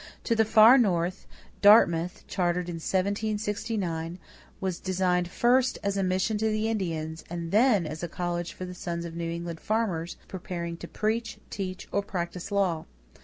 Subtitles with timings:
[0.23, 1.27] To the far North,
[1.61, 4.17] Dartmouth, chartered in 1769,
[4.59, 8.65] was designed first as a mission to the Indians and then as a college for
[8.65, 12.85] the sons of New England farmers preparing to preach, teach, or practice law.